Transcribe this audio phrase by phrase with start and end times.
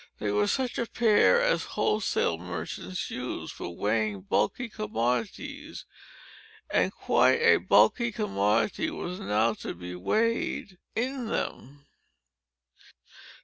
[0.17, 5.85] They were such a pair as wholesale merchants use, for weighing bulky commodities;
[6.71, 11.85] and quite a bulky commodity was now to be weighed in them.